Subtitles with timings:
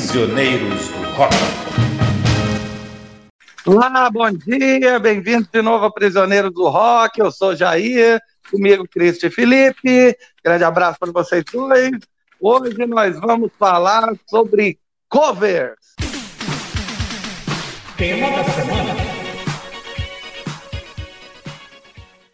[0.00, 1.34] Prisioneiros do Rock.
[3.66, 7.20] Olá, bom dia, bem-vindo de novo a Prisioneiros do Rock.
[7.20, 8.18] Eu sou Jair,
[8.50, 10.16] comigo Cristi e Felipe.
[10.42, 11.90] Grande abraço para vocês dois.
[12.40, 15.76] Hoje nós vamos falar sobre covers.
[17.98, 18.94] Tema da semana.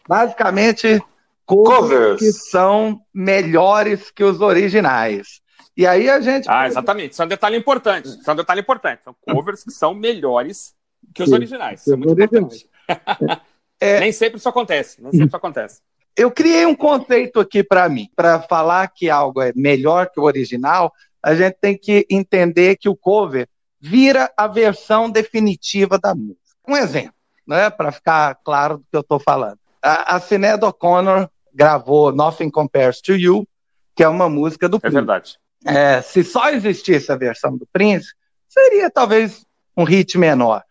[0.07, 1.03] Basicamente,
[1.45, 2.19] covers, Covers.
[2.19, 5.45] que são melhores que os originais.
[5.77, 6.49] E aí a gente.
[6.49, 7.11] Ah, exatamente.
[7.11, 8.07] Isso é um detalhe importante.
[8.07, 9.03] Isso é um detalhe importante.
[9.03, 10.75] São covers que são melhores
[11.13, 11.81] que os Sim, originais.
[11.81, 12.67] Isso é muito importante.
[13.79, 13.99] É.
[13.99, 14.99] Nem sempre isso acontece.
[14.99, 15.81] Nem sempre isso acontece.
[16.15, 18.09] Eu criei um conceito aqui para mim.
[18.15, 20.91] Para falar que algo é melhor que o original,
[21.21, 23.47] a gente tem que entender que o cover
[23.79, 26.39] vira a versão definitiva da música.
[26.67, 27.13] Um exemplo,
[27.45, 29.59] né, para ficar claro do que eu estou falando.
[29.79, 33.47] A, a Sinéad O'Connor gravou Nothing Compares to You,
[33.95, 34.95] que é uma música do É Prince.
[34.95, 35.37] verdade.
[35.65, 38.13] É, se só existisse a versão do Prince,
[38.47, 40.63] seria talvez um hit menor.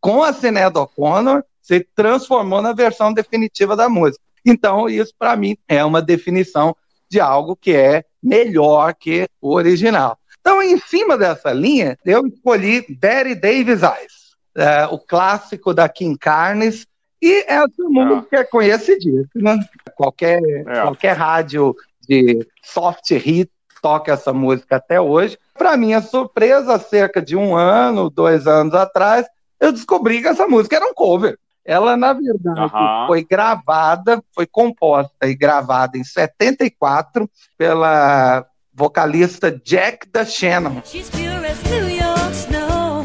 [0.00, 4.22] Com a Sinéad O'Connor, se transformou na versão definitiva da música.
[4.44, 6.76] Então, isso para mim é uma definição
[7.08, 10.18] de algo que é melhor que o original.
[10.40, 16.16] Então, em cima dessa linha, eu escolhi Betty Davis Eyes, é, o clássico da Kim
[16.16, 16.86] Carnes,
[17.22, 19.58] e essa música é conhecidíssima.
[19.96, 20.82] Qualquer, É.
[20.82, 21.74] qualquer rádio
[22.06, 23.50] de soft hit
[23.84, 25.38] toca essa música até hoje.
[25.52, 29.26] Para minha surpresa, há cerca de um ano, dois anos atrás,
[29.60, 31.38] eu descobri que essa música era um cover.
[31.62, 33.06] Ela, na verdade, Aham.
[33.06, 40.80] foi gravada, foi composta e gravada em 74 pela vocalista Jack da Shannon.
[40.82, 43.04] She's pure as New York snow.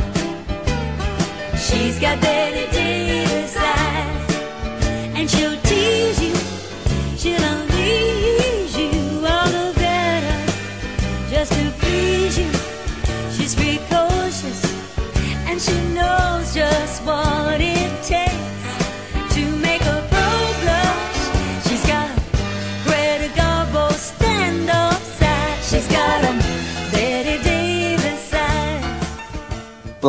[1.57, 2.21] She's got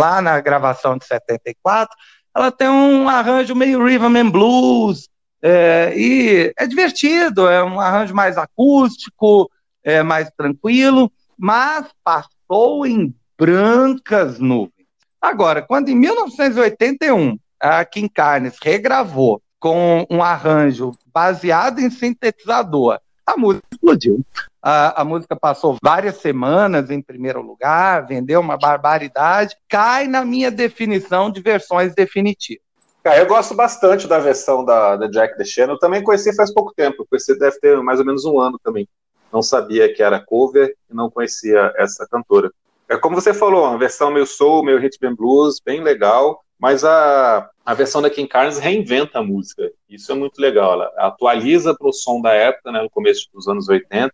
[0.00, 1.94] Lá na gravação de 74,
[2.34, 5.10] ela tem um arranjo meio rhythm and blues,
[5.42, 9.50] é, e é divertido, é um arranjo mais acústico,
[9.84, 14.72] é mais tranquilo, mas passou em brancas nuvens.
[15.20, 23.36] Agora, quando em 1981 a Kim Carnes regravou com um arranjo baseado em sintetizador, a
[23.36, 24.24] música explodiu.
[24.62, 30.50] A, a música passou várias semanas em primeiro lugar, vendeu uma barbaridade, cai na minha
[30.50, 32.62] definição de versões definitivas.
[33.02, 35.76] Cara, eu gosto bastante da versão da, da Jack the Channel.
[35.76, 37.06] Eu também conheci faz pouco tempo.
[37.08, 38.86] Conheci deve ter mais ou menos um ano também.
[39.32, 42.52] Não sabia que era cover e não conhecia essa cantora.
[42.88, 46.44] É como você falou, uma versão meio soul, meio rhythm and blues, bem legal.
[46.58, 49.72] Mas a, a versão da Kim Carnes reinventa a música.
[49.88, 50.74] Isso é muito legal.
[50.74, 54.12] Ela atualiza para o som da época, né, no começo dos anos 80,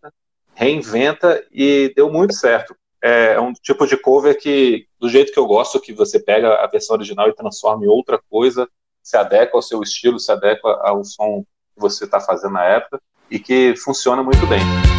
[0.56, 2.74] reinventa e deu muito certo.
[3.02, 6.66] É um tipo de cover que, do jeito que eu gosto, que você pega a
[6.66, 8.66] versão original e transforma em outra coisa,
[9.02, 11.44] se adequa ao seu estilo, se adequa ao som
[11.74, 13.00] que você está fazendo na época
[13.30, 14.95] e que funciona muito bem.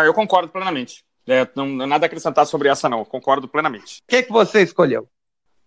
[0.00, 1.04] Ah, eu concordo plenamente.
[1.26, 3.00] É, não, não nada a acrescentar sobre essa, não.
[3.00, 3.98] Eu concordo plenamente.
[3.98, 5.06] O que, que você escolheu?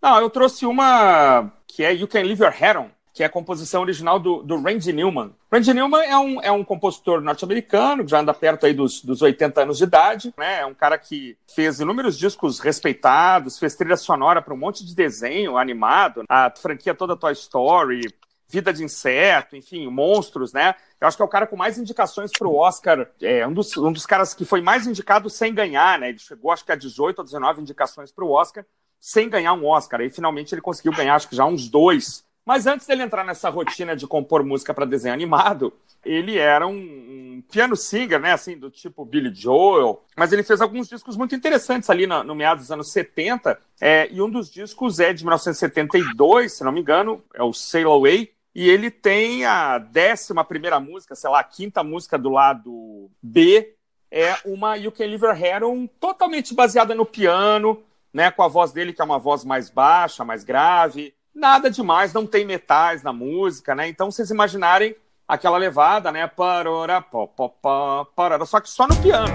[0.01, 3.29] Não, eu trouxe uma que é You Can Leave Your Head On, que é a
[3.29, 5.31] composição original do, do Randy Newman.
[5.51, 9.21] Randy Newman é um, é um compositor norte-americano, que já anda perto aí dos, dos
[9.21, 10.61] 80 anos de idade, né?
[10.61, 14.95] É um cara que fez inúmeros discos respeitados, fez trilha sonora para um monte de
[14.95, 18.01] desenho animado, a franquia toda Toy Story,
[18.47, 20.75] Vida de Inseto, enfim, Monstros, né?
[20.99, 23.75] Eu acho que é o cara com mais indicações para o Oscar, é um dos,
[23.77, 26.09] um dos caras que foi mais indicado sem ganhar, né?
[26.09, 28.65] Ele chegou, acho que a 18 ou 19 indicações para o Oscar,
[28.99, 30.01] sem ganhar um Oscar.
[30.01, 32.23] Aí finalmente ele conseguiu ganhar, acho que já uns dois.
[32.45, 35.73] Mas antes dele entrar nessa rotina de compor música para desenho animado,
[36.05, 38.33] ele era um, um piano singer, né?
[38.33, 40.03] Assim, do tipo Billy Joel.
[40.15, 43.59] Mas ele fez alguns discos muito interessantes ali no, no meados dos anos 70.
[43.79, 47.89] É, e um dos discos é de 1972, se não me engano, é o Sail
[47.89, 48.31] Away.
[48.55, 53.73] E ele tem a décima primeira música, sei lá, a quinta música do lado B,
[54.11, 57.81] é uma You Can Leave Your On, totalmente baseada no piano,
[58.13, 61.15] né, com a voz dele que é uma voz mais baixa, mais grave.
[61.33, 63.87] Nada demais, não tem metais na música, né?
[63.87, 64.95] Então vocês imaginarem
[65.27, 66.27] aquela levada, né?
[66.27, 69.33] Parora, pó, pó, pó, parora, só que só no piano.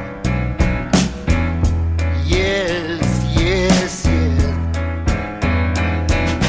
[2.27, 3.01] Yes,
[3.37, 4.05] yes, yes.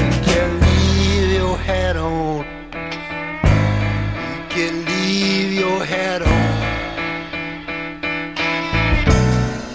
[0.06, 2.45] You can leave your hat on.
[4.33, 6.30] You can leave your hat on.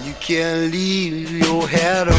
[0.05, 2.14] You can leave your hat on.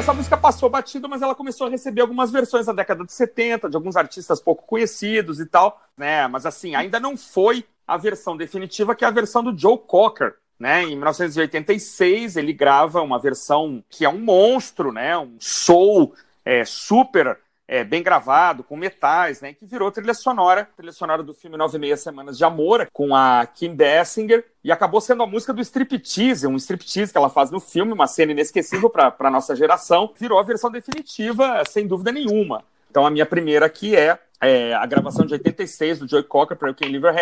[0.00, 3.68] Essa música passou batido, mas ela começou a receber algumas versões na década de 70,
[3.68, 6.26] de alguns artistas pouco conhecidos e tal, né?
[6.26, 10.36] Mas assim, ainda não foi a versão definitiva, que é a versão do Joe Cocker,
[10.58, 10.84] né?
[10.84, 15.18] Em 1986, ele grava uma versão que é um monstro, né?
[15.18, 16.14] Um soul
[16.46, 17.38] é, super
[17.70, 19.54] é, bem gravado, com metais, né?
[19.54, 23.14] Que virou trilha sonora, trilha sonora do filme Nove e Meia Semanas de Amor, com
[23.14, 27.48] a Kim Basinger, e acabou sendo a música do striptease, um striptease que ela faz
[27.52, 32.10] no filme, uma cena inesquecível para a nossa geração, virou a versão definitiva, sem dúvida
[32.10, 32.64] nenhuma.
[32.90, 36.70] Então a minha primeira aqui é, é a gravação de 86 do Joey Cocker para
[36.70, 37.14] You Can Leave Your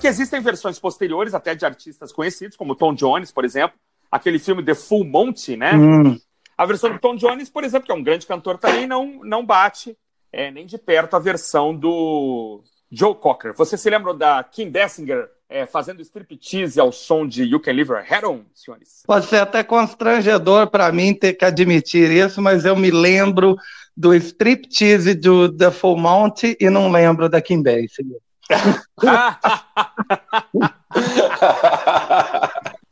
[0.00, 3.78] Que existem versões posteriores, até de artistas conhecidos, como Tom Jones, por exemplo,
[4.10, 5.74] aquele filme The Full Monty, né?
[5.74, 6.18] Hum.
[6.56, 9.44] A versão do Tom Jones, por exemplo, que é um grande cantor também, não, não
[9.44, 9.96] bate
[10.32, 13.54] é, nem de perto a versão do Joe Cocker.
[13.54, 17.90] Você se lembra da Kim Basinger é, fazendo striptease ao som de You Can Leave
[17.90, 19.02] Your Head On, senhores?
[19.06, 23.56] Pode ser até constrangedor para mim ter que admitir isso, mas eu me lembro
[23.96, 28.18] do striptease do The Full Monty e não lembro da Kim Basinger.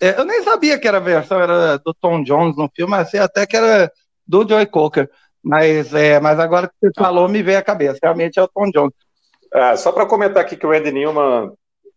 [0.00, 3.08] É, eu nem sabia que era a versão era do Tom Jones no filme, mas
[3.08, 3.90] sei até que era
[4.26, 5.08] do Joey Cocker.
[5.42, 7.98] Mas, é, mas agora que você falou, me veio a cabeça.
[8.02, 8.92] Realmente é o Tom Jones.
[9.52, 11.52] Ah, só para comentar aqui que o Randy Newman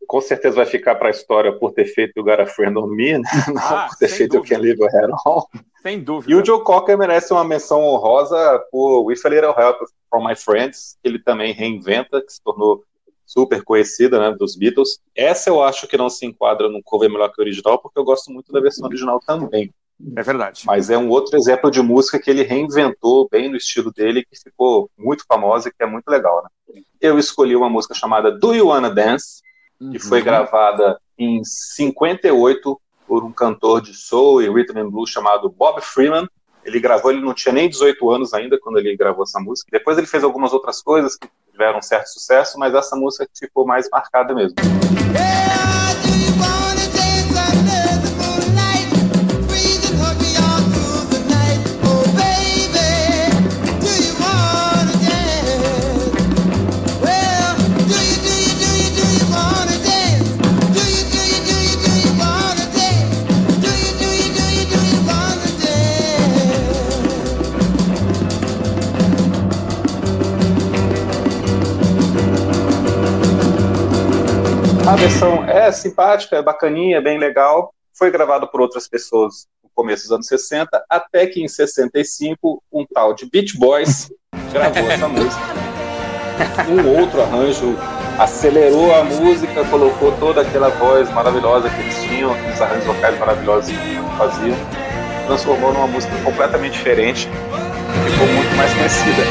[0.07, 2.87] com certeza vai ficar para a história por ter feito o Got a Friend on
[2.87, 3.29] Me, né?
[3.47, 4.43] não Ah, por ter feito o.
[4.43, 5.41] Can Live Your Head On.
[5.81, 6.31] Sem dúvida.
[6.31, 9.77] E o Joe Cocker merece uma menção honrosa por With a Little Help
[10.09, 12.83] from My Friends, que ele também reinventa, que se tornou
[13.27, 14.99] super conhecida, né, dos Beatles.
[15.13, 18.05] Essa eu acho que não se enquadra num cover melhor que o original, porque eu
[18.05, 19.71] gosto muito da versão original também.
[20.15, 20.63] É verdade.
[20.65, 24.39] Mas é um outro exemplo de música que ele reinventou bem no estilo dele, que
[24.41, 26.81] ficou muito famosa e que é muito legal, né?
[27.01, 29.41] Eu escolhi uma música chamada Do You Wanna Dance,
[29.91, 35.49] que foi gravada em 58 por um cantor de soul e rhythm and blues chamado
[35.49, 36.27] Bob Freeman.
[36.63, 39.69] Ele gravou, ele não tinha nem 18 anos ainda quando ele gravou essa música.
[39.71, 43.65] Depois ele fez algumas outras coisas que tiveram um certo sucesso, mas essa música ficou
[43.65, 44.55] mais marcada mesmo.
[45.11, 45.86] Yeah,
[74.87, 77.73] A versão é simpática, é bacaninha, é bem legal.
[77.93, 82.85] Foi gravada por outras pessoas no começo dos anos 60, até que em 65 um
[82.93, 84.09] tal de Beach Boys
[84.53, 85.43] gravou essa música.
[86.69, 87.75] Um outro arranjo
[88.17, 93.69] acelerou a música, colocou toda aquela voz maravilhosa que eles tinham, aqueles arranjos vocais maravilhosos
[93.69, 94.55] que faziam,
[95.25, 97.27] transformou numa música completamente diferente,
[98.09, 99.23] ficou muito mais conhecida.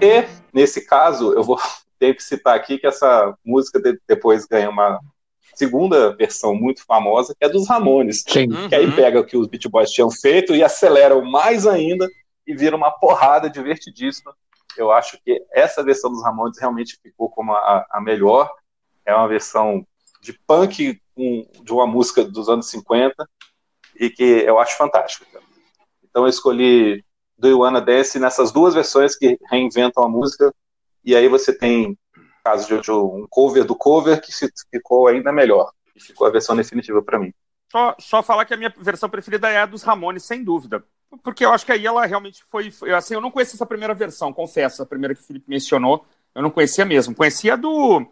[0.00, 1.58] E, nesse caso, eu vou
[1.98, 5.00] ter que citar aqui que essa música de- depois ganha uma
[5.54, 8.22] segunda versão muito famosa, que é dos Ramones.
[8.28, 8.52] Sim.
[8.52, 8.68] Uhum.
[8.68, 12.06] Que aí pega o que os Beat Boys tinham feito e aceleram mais ainda
[12.46, 14.34] e vira uma porrada divertidíssima.
[14.76, 18.50] Eu acho que essa versão dos Ramones realmente ficou como a, a melhor.
[19.06, 19.86] É uma versão
[20.20, 23.26] de punk com- de uma música dos anos 50
[23.98, 25.24] e que eu acho fantástica.
[26.04, 27.02] Então eu escolhi
[27.38, 30.52] Do You Wanna Dance nessas duas versões que reinventam a música.
[31.04, 31.96] E aí você tem
[32.44, 34.32] caso de, um cover do cover que
[34.70, 35.70] ficou ainda melhor.
[35.98, 37.32] Ficou a versão definitiva para mim.
[37.70, 40.84] Só, só falar que a minha versão preferida é a dos Ramones, sem dúvida.
[41.22, 42.70] Porque eu acho que aí ela realmente foi.
[42.70, 46.04] foi- assim, eu não conhecia essa primeira versão, confesso, a primeira que o Felipe mencionou.
[46.34, 47.14] Eu não conhecia mesmo.
[47.14, 48.06] Conhecia do.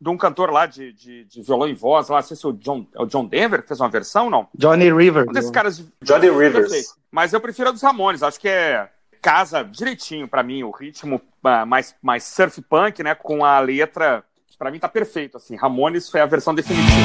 [0.00, 2.48] De um cantor lá de, de, de violão e voz, lá, não sei se é
[2.48, 4.46] o John, é o John Denver que fez uma versão, não?
[4.54, 5.28] Johnny Rivers.
[5.28, 5.88] Um desses caras de.
[6.02, 6.94] Johnny Rivers.
[7.10, 8.88] Mas eu prefiro a dos Ramones, acho que é.
[9.20, 13.16] Casa direitinho pra mim, o ritmo ah, mais, mais surf punk, né?
[13.16, 14.22] Com a letra.
[14.56, 15.56] Pra mim tá perfeito, assim.
[15.56, 16.98] Ramones foi a versão definitiva.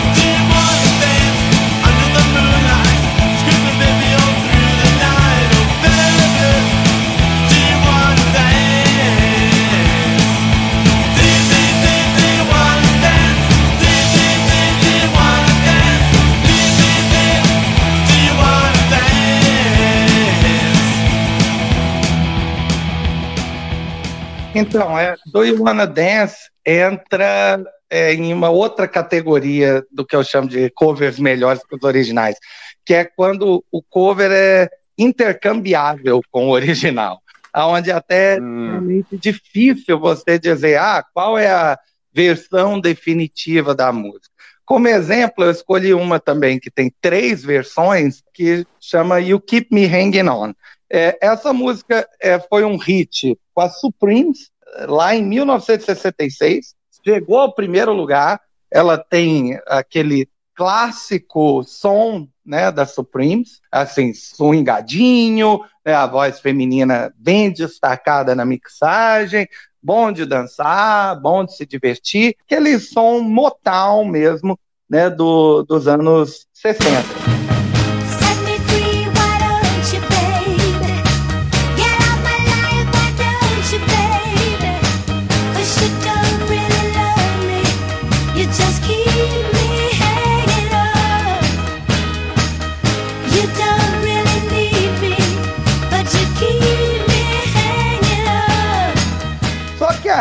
[24.55, 30.23] Então, é, Do You Wanna Dance entra é, em uma outra categoria do que eu
[30.23, 32.37] chamo de covers melhores que os originais,
[32.85, 37.19] que é quando o cover é intercambiável com o original,
[37.55, 38.69] onde até é Hum.
[38.69, 41.77] realmente difícil você dizer ah, qual é a
[42.13, 44.29] versão definitiva da música.
[44.65, 49.85] Como exemplo, eu escolhi uma também que tem três versões, que chama You Keep Me
[49.85, 50.53] Hanging On.
[50.95, 54.51] É, essa música é, foi um hit com a Supremes,
[54.87, 58.39] lá em 1966, chegou ao primeiro lugar.
[58.69, 67.51] Ela tem aquele clássico som né, da Supremes, assim, swingadinho, né, a voz feminina bem
[67.51, 69.47] destacada na mixagem,
[69.81, 76.45] bom de dançar, bom de se divertir, aquele som Motown mesmo, né, do, dos anos
[76.53, 77.42] 60.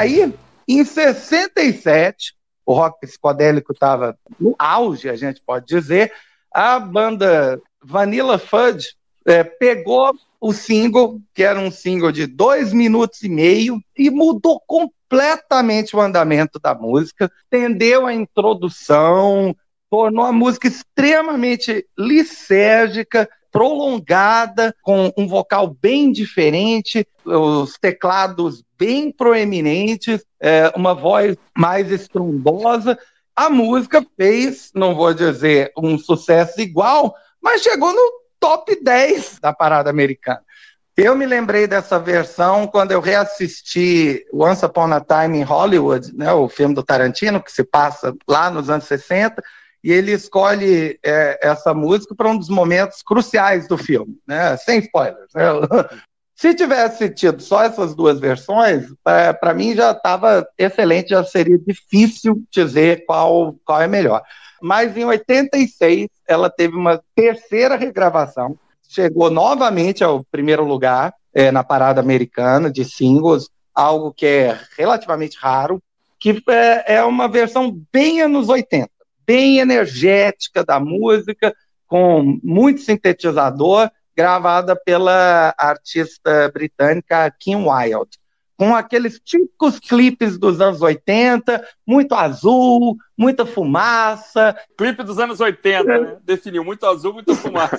[0.03, 0.35] Aí,
[0.69, 2.35] em 67,
[2.67, 6.13] o rock psicodélico estava no auge, a gente pode dizer,
[6.53, 8.95] a banda Vanilla Fudge
[9.27, 14.61] eh, pegou o single, que era um single de dois minutos e meio, e mudou
[14.67, 19.55] completamente o andamento da música, entendeu a introdução,
[19.89, 30.25] tornou a música extremamente lisérgica, prolongada, com um vocal bem diferente, os teclados bem proeminentes,
[30.41, 32.99] é, uma voz mais estrondosa.
[33.35, 39.53] A música fez, não vou dizer um sucesso igual, mas chegou no top 10 da
[39.53, 40.43] parada americana.
[40.97, 46.33] Eu me lembrei dessa versão quando eu reassisti Once Upon a Time in Hollywood, né,
[46.33, 49.41] o filme do Tarantino, que se passa lá nos anos 60,
[49.85, 54.81] e ele escolhe é, essa música para um dos momentos cruciais do filme, né, sem
[54.81, 55.33] spoilers.
[55.33, 55.45] né.
[56.35, 62.43] Se tivesse tido só essas duas versões, para mim já estava excelente, já seria difícil
[62.51, 64.23] dizer qual, qual é melhor.
[64.61, 68.57] Mas em 86, ela teve uma terceira regravação,
[68.89, 75.37] chegou novamente ao primeiro lugar é, na parada americana de singles, algo que é relativamente
[75.39, 75.83] raro,
[76.19, 78.89] que é, é uma versão bem anos 80,
[79.27, 81.55] bem energética da música,
[81.87, 88.19] com muito sintetizador, gravada pela artista britânica Kim Wilde,
[88.57, 95.85] com aqueles típicos clipes dos anos 80, muito azul, muita fumaça, Clipe dos anos 80,
[95.99, 96.17] né?
[96.23, 97.77] Definiu muito azul, muito fumaça.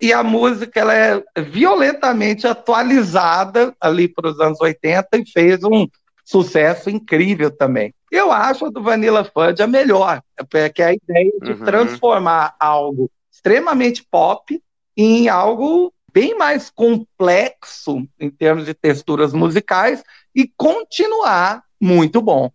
[0.00, 5.86] e a música ela é violentamente atualizada ali para os anos 80 e fez um
[6.24, 7.94] sucesso incrível também.
[8.10, 10.22] Eu acho a do Vanilla Fudge a melhor,
[10.54, 11.64] é que é a ideia de Uhum.
[11.64, 14.62] transformar algo extremamente pop
[14.96, 22.50] em algo bem mais complexo em termos de texturas musicais e continuar muito bom.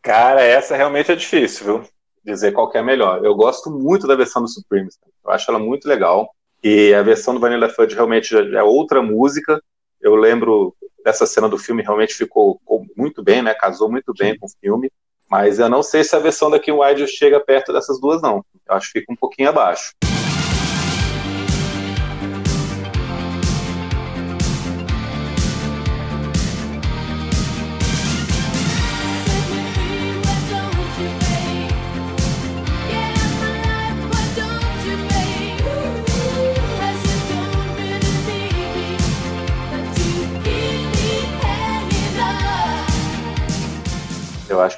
[0.00, 1.88] Cara, essa realmente é difícil, viu?
[2.24, 3.22] Dizer qual é melhor.
[3.22, 4.98] Eu gosto muito da versão do Supremes.
[5.22, 6.30] Eu acho ela muito legal.
[6.64, 9.62] E a versão do Vanilla Fudge realmente é outra música.
[10.00, 10.74] Eu lembro
[11.04, 13.52] dessa cena do filme, realmente ficou, ficou muito bem, né?
[13.52, 14.90] Casou muito bem com o filme.
[15.28, 18.44] Mas eu não sei se a versão da Kim Wilde chega perto dessas duas, não.
[18.68, 19.92] Eu acho que fica um pouquinho abaixo.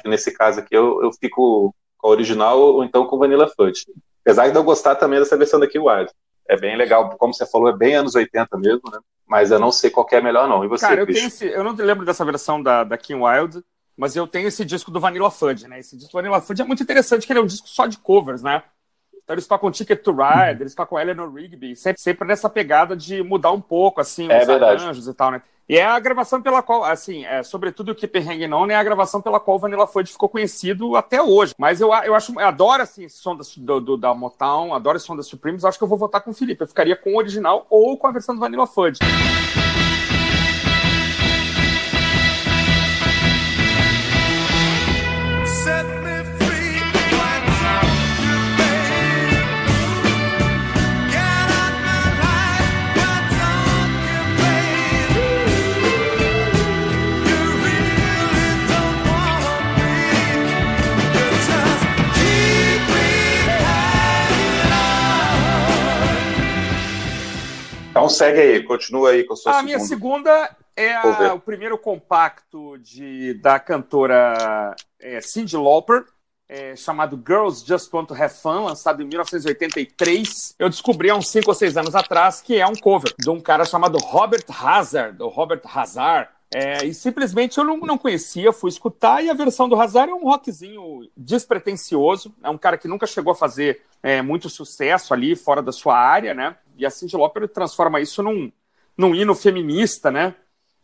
[0.05, 3.85] Que nesse caso aqui eu, eu fico com a original ou então com Vanilla Fudge.
[4.21, 6.11] Apesar de eu gostar também dessa versão daqui Wild.
[6.47, 8.99] É bem legal, como você falou, é bem anos 80 mesmo, né?
[9.27, 10.63] Mas eu não sei qual é melhor não.
[10.63, 13.63] E você, Cara, eu, esse, eu não lembro dessa versão da, da Kim Wild,
[13.97, 15.79] mas eu tenho esse disco do Vanilla Fudge, né?
[15.79, 17.97] Esse disco do Vanilla Fudge é muito interessante, que ele é um disco só de
[17.97, 18.61] covers, né?
[19.25, 23.23] Então eles tocam Ticket to Ride, eles tocam Eleanor Rigby, sempre, sempre nessa pegada de
[23.23, 24.83] mudar um pouco, assim, É os verdade.
[24.83, 25.41] arranjos e tal, né?
[25.67, 28.83] E é a gravação pela qual, assim, é, sobretudo o Keep Hanging On, é a
[28.83, 31.55] gravação pela qual o Vanilla Fudge ficou conhecido até hoje.
[31.57, 34.95] Mas eu, eu acho, eu adoro, assim, esse som da, do, do- da Motown, adoro
[34.97, 36.61] esse som da Supremes, acho que eu vou votar com o Felipe.
[36.63, 38.99] Eu ficaria com o original ou com a versão do Vanilla Fudge.
[45.45, 45.85] Set
[68.05, 70.29] Então segue aí, continua aí com a sua A minha segunda.
[70.45, 76.05] segunda é a- o primeiro compacto de, da cantora é, Cyndi Lauper,
[76.47, 80.53] é, chamado Girls Just Want to Have Fun, lançado em 1983.
[80.59, 83.39] Eu descobri há uns 5 ou 6 anos atrás que é um cover de um
[83.39, 86.29] cara chamado Robert Hazard, ou Robert Hazard.
[86.53, 90.15] É, e simplesmente eu não, não conhecia, fui escutar, e a versão do Hazard é
[90.15, 92.33] um rockzinho despretensioso.
[92.43, 95.97] É um cara que nunca chegou a fazer é, muito sucesso ali fora da sua
[95.97, 96.55] área, né?
[96.77, 98.51] E a Cyndi Lauper transforma isso num,
[98.97, 100.35] num hino feminista, né?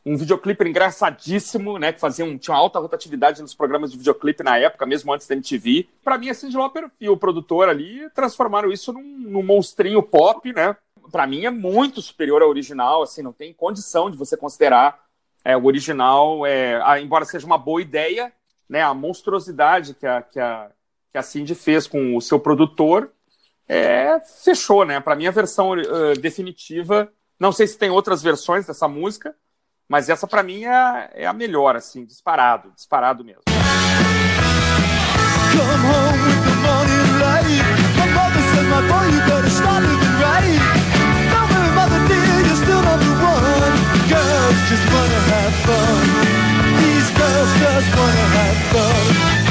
[0.05, 1.93] Um videoclipe engraçadíssimo, né?
[1.93, 5.27] Que fazia um, tinha uma alta rotatividade nos programas de videoclipe na época, mesmo antes
[5.27, 5.87] da MTV.
[6.03, 10.51] Pra mim, a Cyndi Lauper e o produtor ali transformaram isso num, num monstrinho pop,
[10.53, 10.75] né?
[11.11, 14.99] Pra mim é muito superior ao original, assim, não tem condição de você considerar
[15.43, 18.31] é, o original, é, ah, embora seja uma boa ideia,
[18.69, 18.81] né?
[18.81, 20.71] A monstruosidade que a, que a,
[21.11, 23.11] que a Cindy fez com o seu produtor
[23.73, 24.99] é, fechou, né?
[24.99, 27.09] Pra mim, a versão eh, definitiva.
[27.39, 29.33] Não sei se tem outras versões dessa música,
[29.87, 33.41] mas essa pra mim é, a- é a melhor, assim, disparado, disparado mesmo.
[44.71, 46.01] Just wanna have fun.
[46.79, 49.50] These girls just wanna have fun.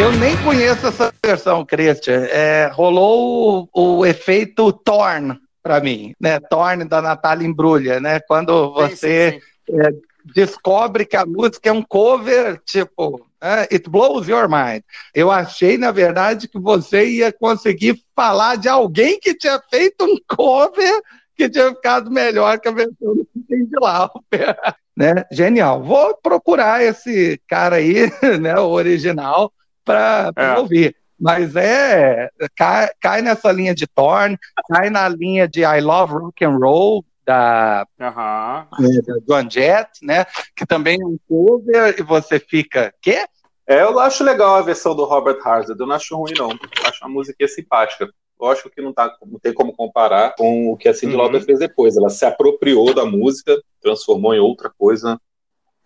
[0.00, 2.24] Eu nem conheço essa versão, Christian.
[2.30, 6.38] É, rolou o, o efeito Torn pra mim, né?
[6.38, 8.20] Torn da Natália Embrulha, né?
[8.20, 10.00] Quando Sim, você sim, sim.
[10.34, 13.62] descobre que a música é um cover, tipo, né?
[13.72, 14.82] It blows your mind.
[15.12, 20.16] Eu achei, na verdade, que você ia conseguir falar de alguém que tinha feito um
[20.28, 21.02] cover
[21.36, 24.56] que tinha ficado melhor que a versão do Cindy Lauper.
[24.98, 25.24] Né?
[25.30, 25.80] Genial.
[25.80, 28.10] Vou procurar esse cara aí,
[28.42, 29.52] né, o original,
[29.88, 30.58] para É.
[30.58, 30.96] ouvir.
[31.20, 36.44] Mas é, cai, cai nessa linha de Torn, cai na linha de I Love Rock
[36.44, 38.68] and Roll, da Aham.
[38.78, 40.24] é, da Joan Jett, né?
[40.56, 43.24] Que também é um cover e você fica, quê?
[43.66, 46.50] É, eu acho legal a versão do Robert Hazard, eu não acho ruim, não.
[46.52, 48.08] Eu acho a música simpática.
[48.40, 51.22] Lógico que não, tá, não tem como comparar com o que a Cyndi Uhum.
[51.22, 51.96] Lauper fez depois.
[51.96, 55.20] Ela se apropriou da música, transformou em outra coisa.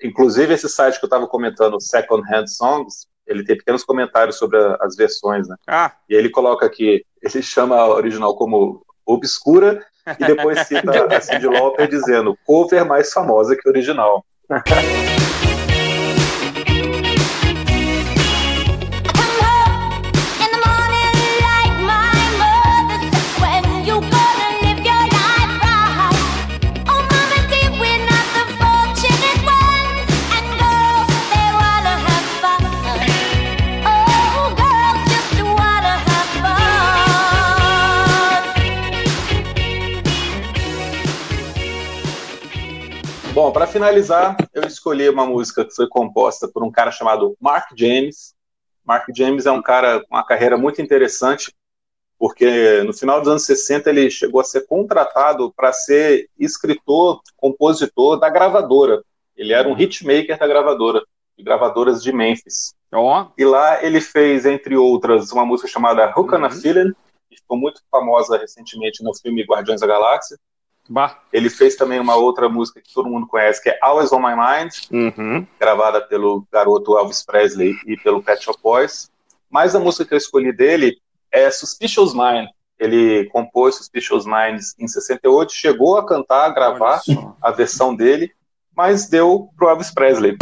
[0.05, 4.59] Inclusive, esse site que eu estava comentando, Second Hand Songs, ele tem pequenos comentários sobre
[4.59, 5.57] a- as versões, né?
[5.67, 9.85] Ah, E ele coloca aqui, ele chama a original como obscura
[10.19, 14.25] e depois cita a Cyndi Lauper dizendo cover mais famosa que original.
[43.53, 47.67] Bom, para finalizar, eu escolhi uma música que foi composta por um cara chamado Mark
[47.77, 48.35] James.
[48.83, 51.53] Mark James é um cara com uma carreira muito interessante,
[52.19, 58.19] porque no final dos anos 60 ele chegou a ser contratado para ser escritor, compositor
[58.19, 59.03] da gravadora.
[59.37, 61.03] Ele era um hitmaker da gravadora,
[61.37, 62.73] de gravadoras de Memphis.
[62.91, 66.51] ó, E lá ele fez, entre outras, uma música chamada Hook on a Uhum.
[66.53, 66.93] Feeling,
[67.29, 70.39] que ficou muito famosa recentemente no filme Guardiões da Galáxia.
[70.89, 71.19] Bah.
[71.33, 74.35] Ele fez também uma outra música que todo mundo conhece, que é Always on My
[74.37, 75.47] Mind, Uhum.
[75.59, 79.11] gravada pelo garoto Elvis Presley e pelo Pet Shop Boys.
[79.51, 80.97] Mas a música que eu escolhi dele
[81.31, 82.49] é Suspicious Mind.
[82.79, 87.01] Ele compôs Suspicious Minds em 68, chegou a cantar, a gravar
[87.41, 88.33] a versão dele,
[88.77, 90.37] mas deu pro Elvis Presley.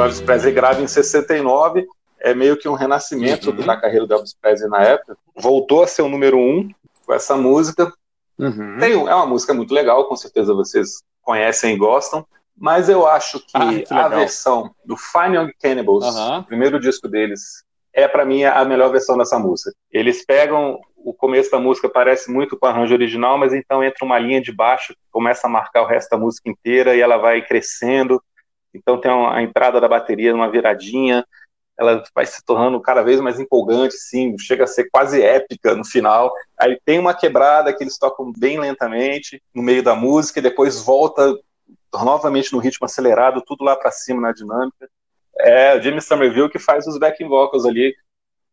[0.00, 1.86] O Elvis Presley grava em 69,
[2.18, 3.66] é meio que um renascimento Uhum.
[3.66, 5.16] da carreira do Elvis Presley na época.
[5.36, 6.68] Voltou a ser o número um
[7.06, 7.92] com essa música.
[8.38, 8.78] Uhum.
[8.78, 13.38] Tem, é uma música muito legal, com certeza vocês conhecem e gostam, mas eu acho
[13.40, 16.04] que, Ah, que a versão do Fine Young Cannibals,
[16.40, 19.72] o primeiro disco deles, é para mim a melhor versão dessa música.
[19.90, 24.04] Eles pegam o começo da música parece muito com o arranjo original, mas então entra
[24.04, 27.16] uma linha de baixo que começa a marcar o resto da música inteira e ela
[27.16, 28.22] vai crescendo.
[28.72, 31.24] Então tem a entrada da bateria numa viradinha,
[31.78, 35.84] ela vai se tornando cada vez mais empolgante, sim, chega a ser quase épica no
[35.84, 36.30] final.
[36.58, 40.82] Aí tem uma quebrada que eles tocam bem lentamente no meio da música e depois
[40.82, 41.34] volta
[41.92, 44.90] novamente no ritmo acelerado, tudo lá para cima na dinâmica.
[45.38, 47.94] É o Jimmy Somerville que faz os backing vocals ali,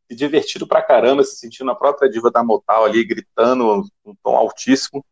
[0.09, 5.05] divertido pra caramba, se sentindo a própria diva da Motal ali, gritando um tom altíssimo.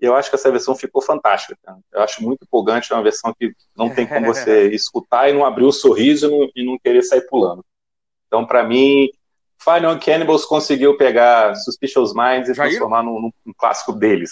[0.00, 1.56] E eu acho que essa versão ficou fantástica.
[1.64, 1.78] cara.
[1.92, 5.44] Eu acho muito empolgante, é uma versão que não tem como você escutar e não
[5.44, 7.64] abrir o sorriso e não, e não querer sair pulando.
[8.26, 9.08] Então, pra mim,
[9.58, 12.70] Final Cannibals conseguiu pegar Suspicious Minds e Jair?
[12.70, 14.30] transformar num, num- num clássico deles.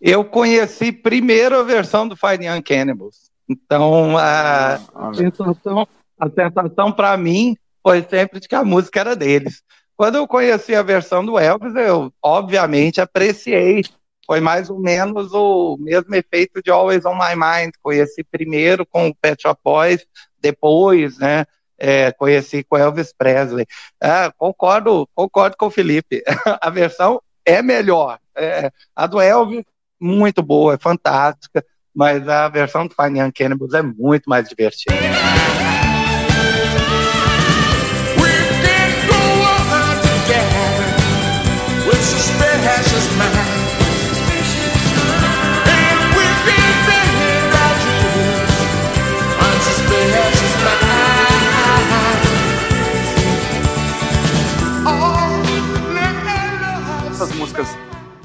[0.00, 3.30] Eu conheci primeiro a versão do Fine Young Cannibals.
[3.48, 5.86] Então, a, Ah, sensação,
[6.18, 9.62] a sensação para mim foi sempre de que a música era deles.
[9.96, 13.82] Quando eu conheci a versão do Elvis, eu obviamente apreciei.
[14.26, 17.72] Foi mais ou menos o mesmo efeito de Always on My Mind.
[17.82, 20.06] Conheci primeiro com o Pet Shop Boys,
[20.40, 21.44] depois, né?
[21.78, 23.66] é, conheci com Elvis Presley.
[24.00, 26.22] Ah, concordo, concordo com o Felipe.
[26.60, 28.18] a versão é melhor.
[28.36, 29.64] É, a do Elvis,
[30.00, 34.94] muito boa, é fantástica, mas a versão do Fine Young Cannibals é muito mais divertida.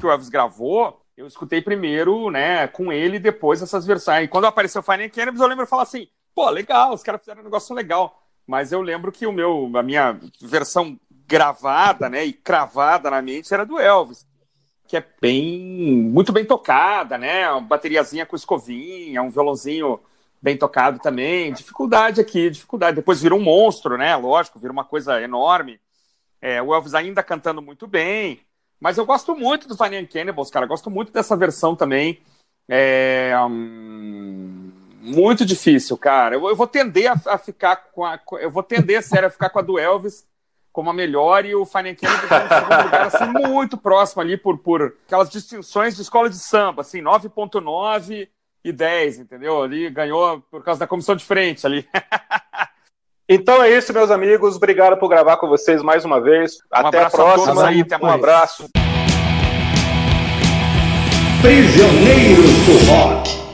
[0.00, 4.24] Que o Elvis gravou, eu escutei primeiro, né, com ele e depois essas versões.
[4.24, 7.42] E quando apareceu Fine Cannabis, eu lembro de falar assim, pô, legal, os caras fizeram
[7.42, 8.22] um negócio legal.
[8.46, 13.52] Mas eu lembro que o meu, a minha versão gravada, né, e cravada na mente
[13.52, 14.26] era do Elvis,
[14.88, 20.00] que é bem, muito bem tocada, né, uma bateriazinha com escovinha, um violãozinho
[20.42, 21.52] bem tocado também.
[21.52, 22.96] Dificuldade aqui, dificuldade.
[22.96, 25.78] Depois vira um monstro, né, lógico, vira uma coisa enorme.
[26.40, 28.40] É, o Elvis ainda cantando muito bem.
[28.80, 30.66] Mas eu gosto muito do and Cannibals, cara.
[30.66, 32.20] Gosto muito dessa versão também.
[32.68, 36.36] É, hum, muito difícil, cara.
[36.36, 38.18] Eu, eu vou tender a, a ficar com a.
[38.40, 40.28] Eu vou tender, sério, a ficar com a do Elvis
[40.72, 44.56] como a melhor e o and Cannibals em segundo lugar, assim, muito próximo ali por,
[44.58, 48.28] por aquelas distinções de escola de samba, assim, 9.9
[48.64, 49.62] e 10, entendeu?
[49.62, 51.86] Ali ganhou por causa da comissão de frente ali.
[53.32, 54.56] Então é isso, meus amigos.
[54.56, 56.58] Obrigado por gravar com vocês mais uma vez.
[56.68, 57.68] Até a a próxima.
[57.68, 58.68] aí, até um abraço.
[61.40, 63.49] Prisioneiros do Rock.